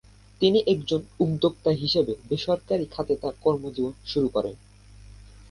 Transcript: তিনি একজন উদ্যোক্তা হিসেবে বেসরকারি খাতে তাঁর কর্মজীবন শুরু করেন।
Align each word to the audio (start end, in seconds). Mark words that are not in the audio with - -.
তিনি 0.41 0.59
একজন 0.67 1.01
উদ্যোক্তা 1.19 1.71
হিসেবে 1.73 2.13
বেসরকারি 2.29 2.85
খাতে 2.85 3.13
তাঁর 3.15 3.35
কর্মজীবন 3.43 3.93
শুরু 4.05 4.27
করেন। 4.27 4.55